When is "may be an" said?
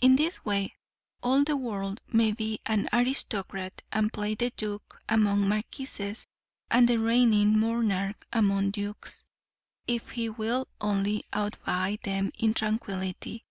2.06-2.88